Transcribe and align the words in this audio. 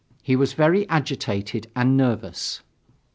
He 0.23 0.35
was 0.35 0.53
very 0.53 0.89
agitated 0.89 1.67
and 1.75 1.95
nervous. 1.95 2.63